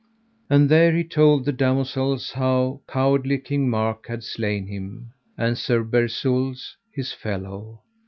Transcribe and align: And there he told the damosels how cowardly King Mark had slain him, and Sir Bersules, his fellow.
And 0.49 0.67
there 0.67 0.91
he 0.97 1.03
told 1.03 1.45
the 1.45 1.51
damosels 1.51 2.31
how 2.31 2.81
cowardly 2.87 3.37
King 3.37 3.69
Mark 3.69 4.07
had 4.07 4.23
slain 4.23 4.65
him, 4.65 5.13
and 5.37 5.55
Sir 5.59 5.83
Bersules, 5.83 6.75
his 6.91 7.11
fellow. 7.13 7.81